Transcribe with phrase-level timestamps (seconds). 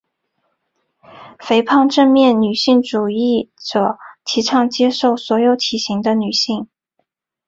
[1.37, 6.67] 肥胖正面女性主义者提倡接受所有体型的女性。